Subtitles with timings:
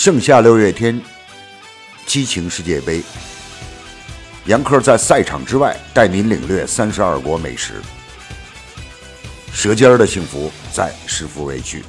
[0.00, 1.00] 盛夏六月天，
[2.06, 3.02] 激情世界杯。
[4.46, 7.82] 杨科在赛场之外带您领略三十二国美食，
[9.52, 11.82] 舌尖的幸福在食福味区。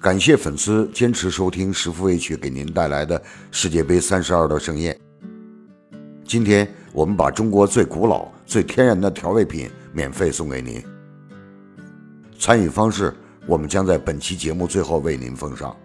[0.00, 3.20] 感谢粉丝坚持收听食福味曲给您带来的
[3.50, 4.96] 世界杯三十二道盛宴。
[6.24, 10.80] 今天我们把中国最古老、最天然的调味品免费送给您。
[12.38, 13.12] 参与方式
[13.44, 15.76] 我们将在本期节目最后为您奉上。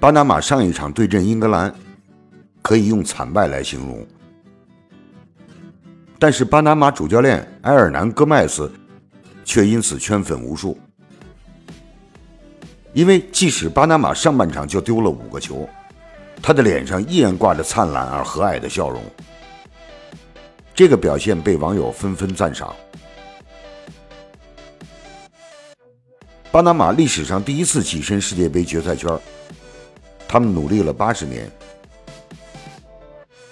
[0.00, 1.74] 巴拿马上一场对阵英格兰，
[2.62, 4.06] 可以用惨败来形容。
[6.18, 8.70] 但是巴拿马主教练埃尔南戈麦斯
[9.44, 10.76] 却因此圈粉无数，
[12.92, 15.68] 因为即使巴拿马上半场就丢了五个球，
[16.42, 19.00] 他的脸上依然挂着灿烂而和蔼的笑容。
[20.74, 22.74] 这个表现被网友纷纷赞赏。
[26.50, 29.16] 巴拿马历史上第一次跻身世界杯决赛圈，
[30.26, 31.48] 他们努力了八十年。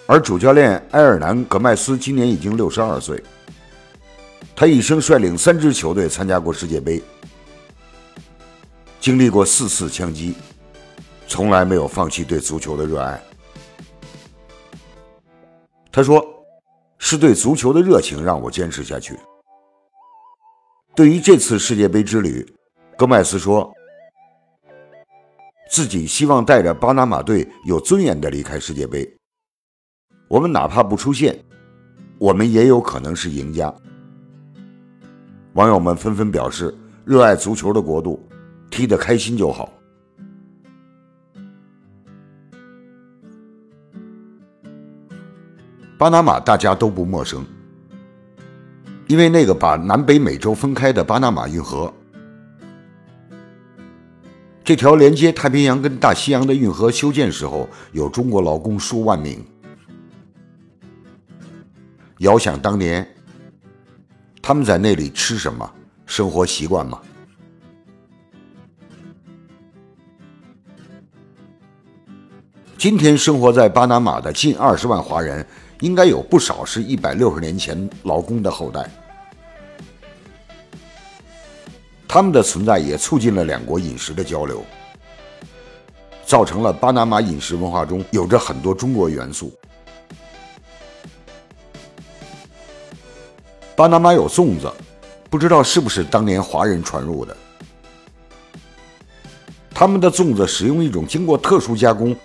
[0.09, 3.21] 而主教练埃尔南·戈麦斯今年已经六十二岁，
[4.55, 7.03] 他一生率领三支球队参加过世界杯，
[9.01, 10.35] 经历过四次枪击，
[11.27, 13.21] 从来没有放弃对足球的热爱。
[15.91, 16.25] 他说
[16.99, 19.19] ：“是对足球的热情让我坚持下去。”
[20.95, 22.47] 对于这次世界杯之旅，
[22.97, 23.73] 戈麦斯说
[25.69, 29.05] ：“自己希望带着巴拿马队有尊严的离开世界杯。”
[30.29, 31.39] 我们哪怕不出现，
[32.19, 33.73] 我们也有可能是赢家。
[35.53, 38.21] 网友们纷纷表示，热爱足球的国度，
[38.69, 39.73] 踢得开心就好。
[45.97, 47.47] 巴拿马大家都不陌生，
[49.07, 51.91] 因为那个把南北美洲分开的巴拿马运河，
[54.65, 59.43] 这条连接太平洋跟大西洋的运河修建时候，有中国劳工数万名。
[62.21, 63.07] 遥想当年，
[64.41, 65.71] 他们在那里吃什么？
[66.07, 66.99] 生活习惯吗？
[72.79, 75.47] 今天生活在巴拿马的近二十万华人，
[75.81, 78.89] 应该有不少是一百六十年前劳工的后代。
[82.09, 84.65] 他们的存在也促进了两国饮食的交流，
[86.25, 89.53] 造成了巴拿马饮食文化中有着很多中国元素。
[93.77, 94.73] 巴拿马有粽子，
[95.29, 97.37] 不知道是不是当年华人传入的。
[99.71, 102.17] 他们的粽子使用一种经过特殊加工、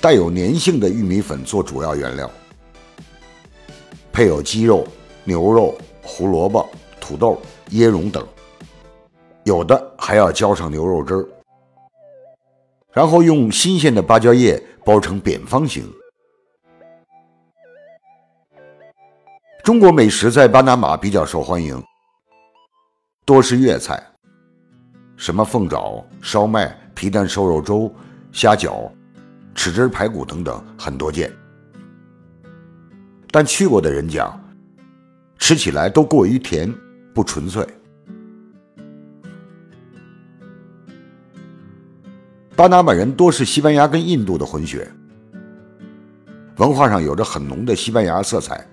[0.00, 2.30] 带有粘性的玉米粉做主要原料，
[4.12, 4.86] 配有鸡肉、
[5.24, 6.70] 牛肉、胡萝卜、
[7.00, 8.24] 土豆、椰蓉等，
[9.42, 11.28] 有的还要浇上牛肉汁儿，
[12.92, 15.92] 然后用新鲜的芭蕉叶包成扁方形。
[19.70, 21.80] 中国美食在巴拿马比较受欢迎，
[23.24, 24.04] 多是粤菜，
[25.16, 27.88] 什么凤爪、烧麦、皮蛋瘦肉粥、
[28.32, 28.90] 虾饺、
[29.54, 31.32] 豉汁排骨等等很多见。
[33.30, 34.36] 但去过的人讲，
[35.38, 36.74] 吃起来都过于甜，
[37.14, 37.64] 不纯粹。
[42.56, 44.90] 巴拿马人多是西班牙跟印度的混血，
[46.56, 48.66] 文化上有着很浓的西班牙色彩。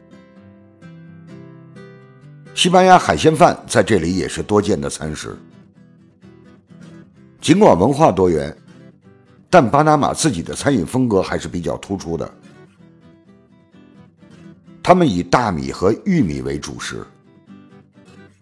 [2.57, 5.37] 西班牙海鲜饭在这里也是多见的餐食。
[7.39, 8.57] 尽管文化多元，
[9.47, 12.27] 但巴拿马自己的餐饮风格还是比较突出的。
[14.81, 17.05] 他们以大米和玉米为主食，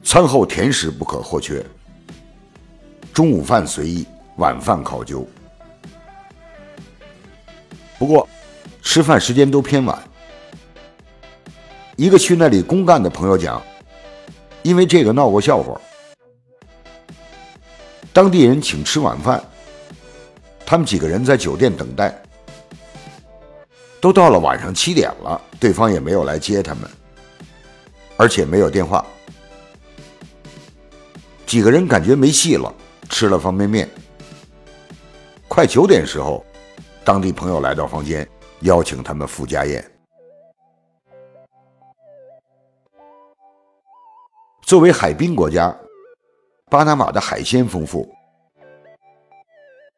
[0.02, 1.62] 餐后甜食不可或缺，
[3.14, 4.08] 中午饭随意，
[4.38, 5.28] 晚饭考究。
[8.00, 8.26] 不过，
[8.82, 10.02] 吃饭时间都偏晚。
[11.98, 13.62] 一个去那里公干的朋友讲。
[14.66, 15.80] 因为这个闹过笑话，
[18.12, 19.40] 当地人请吃晚饭，
[20.66, 22.20] 他们几个人在酒店等待，
[24.02, 26.90] 都到了晚上七点了，对方也没有来接他们，
[28.18, 29.06] 而且没有电话，
[31.46, 32.74] 几个人感觉没戏了，
[33.08, 33.88] 吃了方便面。
[35.48, 36.44] 快九点时候，
[37.04, 38.28] 当地朋友来到房间，
[38.62, 39.95] 邀请他们赴家宴。
[44.66, 45.78] 作为海滨国家，
[46.72, 48.12] 巴拿马的海鲜丰富。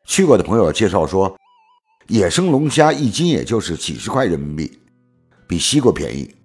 [0.04, 1.34] 去过的朋友介绍说，
[2.08, 4.80] 野生龙虾一斤也就是几十块人民币，
[5.48, 6.36] 比西瓜便宜。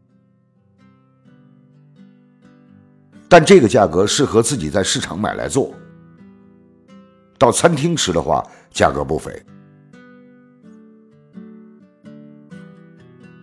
[3.28, 5.74] 但这个价格适合自己在市场买来做，
[7.36, 9.32] 到餐厅吃的话，价格不菲。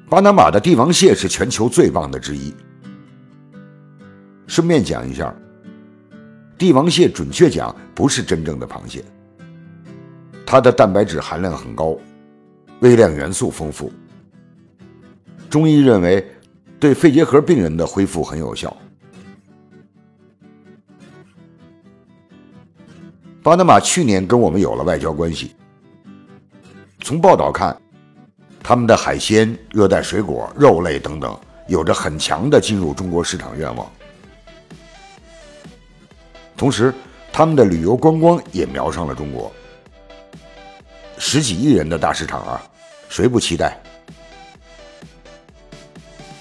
[0.09, 2.55] 巴拿马的帝王蟹是全球最棒的之一。
[4.49, 5.31] 顺便讲一下，
[6.57, 9.05] 帝王蟹准确讲不是真正的螃蟹，
[10.43, 11.95] 它的蛋白质含量很高，
[12.79, 13.93] 微量元素丰富，
[15.51, 16.27] 中医认为
[16.79, 18.75] 对肺结核病人的恢复很有效。
[23.43, 25.51] 巴拿马去年跟我们有了外交关系。
[27.01, 27.79] 从报道看，
[28.63, 33.87] 他们的海鲜、热带水果、肉类等等，有着很强的进入中国市场愿望。
[36.59, 36.93] 同时，
[37.31, 39.49] 他们的旅游观光也瞄上了中国。
[41.17, 42.61] 十几亿人的大市场啊，
[43.07, 43.81] 谁不期待？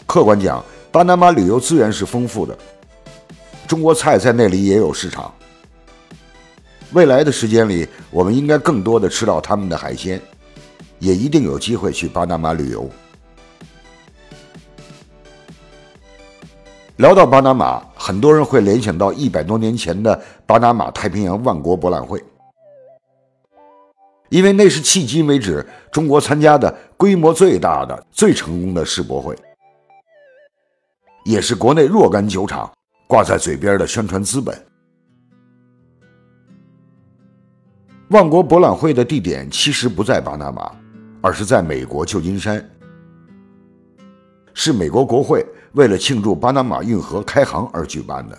[0.07, 2.59] 客观讲，巴拿马旅游资源是丰富的，
[3.69, 5.33] 中国菜在那里也有市场。
[6.91, 10.21] 未来的时间里，我们应该更多的吃到他们的海鲜，
[10.99, 12.91] 也一定有机会去巴拿马旅游。
[16.97, 22.25] 聊到巴拿马，很多人会联想到一百多年前的巴拿马太平洋万国博览会，
[24.31, 25.63] 因为那是迄今为止
[25.93, 29.37] 中国参加的规模最大的、最成功的世博会，
[31.27, 32.73] 也是国内若干酒厂
[33.07, 34.59] 挂在嘴边的宣传资本。
[38.09, 40.75] 万国博览会的地点其实不在巴拿马，
[41.21, 42.67] 而是在美国旧金山，
[44.55, 45.45] 是美国国会
[45.79, 48.37] 为了庆祝巴拿马运河开航而举办的。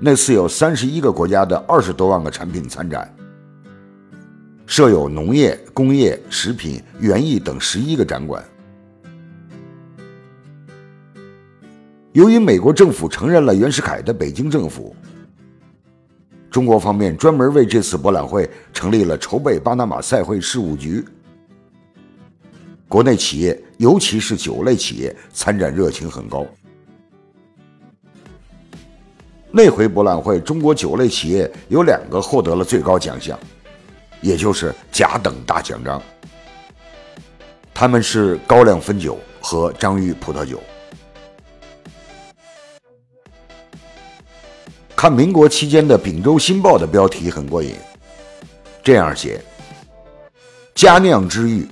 [0.00, 3.08] 那次有三十一个国家的二十多万个产品参展，
[4.66, 8.44] 设有农业、工业、食品、园艺等十一个展馆。
[12.10, 14.92] 由于美国政府承认了袁世凯的北京政府。
[16.50, 21.04] 中国方面专门为这次博览会成立了筹备巴拿马赛会事务局。
[22.88, 26.46] 国内企业，尤其是酒类企业，参展热情很高。
[29.50, 33.40] 那回博览会，中国酒类企业有两个获得了最高奖项，
[34.20, 36.00] 也就是甲等大奖章。
[37.72, 40.60] 他们是高粱汾酒和张裕葡萄酒。
[44.94, 47.74] 看民国期间的《丙州新报》的标题很过瘾，
[48.84, 49.42] 这样写
[50.76, 51.66] ：“佳酿之誉，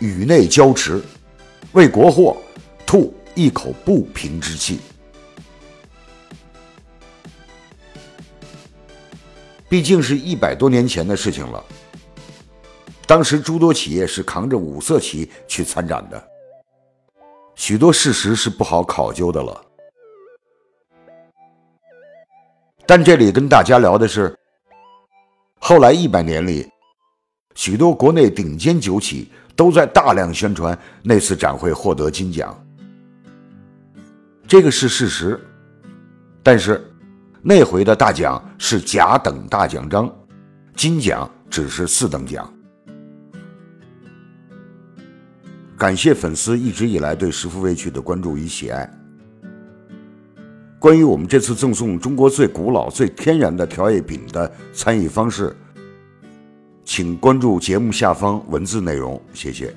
[0.00, 1.00] 宇内交持，
[1.78, 2.36] 为国货
[2.84, 4.80] 吐一口不平之气。”
[9.70, 11.62] 毕竟是一百多年前的事情了，
[13.06, 16.28] 当时诸多企业是扛着五色旗去参展的，
[17.54, 19.64] 许多事实是不好考究的了。
[22.86, 24.34] 但这里跟大家聊的是，
[25.60, 26.66] 后来一百年里，
[27.58, 32.56] 许多国内顶尖酒企都在大量宣传那次展会获得金奖，
[34.46, 35.40] 这个是事实。
[36.40, 36.80] 但是
[37.42, 40.08] 那回的大奖是甲等大奖章，
[40.76, 42.48] 金奖只是四等奖。
[45.76, 48.88] 感谢粉丝一直以来对食富味趣的关注与喜爱。
[50.78, 55.54] 关于我们这次赠送中国最古老、最天然的调味品的参与方式，
[56.90, 59.74] 请关注节目下方文字内容，谢谢。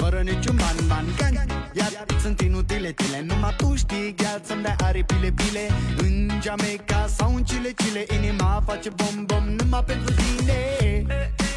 [0.00, 1.34] Fără niciun ban, ban Gan,
[1.72, 1.92] iar
[2.22, 5.64] sunt inutile, tile Numai tu știi, gheal, să-mi dai aripile, bile
[6.04, 10.58] În Jamaica sau în Chile, Chile Inima face bom, bom Numai pentru tine.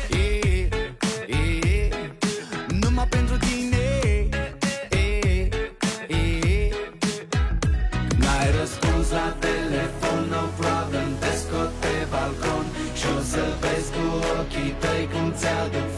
[0.09, 0.69] E, e,
[1.37, 1.89] e,
[2.81, 3.85] Numai pentru tine.
[8.21, 12.65] N-ai răspuns la telefon, no problem Te scot pe balcon.
[12.99, 14.05] Și o să vezi cu
[14.39, 15.92] ochii tăi Cum ți-aduc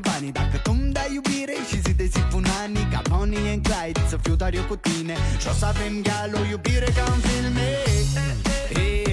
[0.00, 3.02] banii, banii, banii Dacă tu îmi dai iubire și zi de zi pun ani Ca
[3.08, 5.14] Bonnie and Clyde, să fiu doar eu cu tine.
[5.40, 7.68] Și o să avem gal o iubire ca în filme.
[8.74, 9.05] Eh,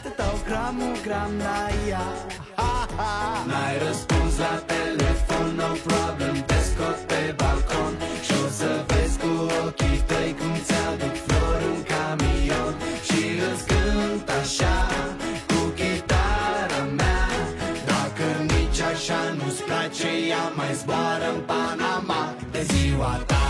[0.00, 2.06] calitate, dau gramul gram la ea
[2.54, 3.44] ha, ha.
[3.46, 7.94] N-ai răspuns la telefon, no problem Te scot pe balcon.
[8.26, 9.32] Și o să vezi cu
[9.66, 12.74] ochii tăi Cum ți-aduc flori un camion.
[13.08, 14.76] Și îți cânt așa
[15.50, 17.26] Cu chitara mea.
[17.90, 22.22] Dacă nici așa nu-ți place Ea mai zboară în Panama.
[22.50, 23.40] De ziua ta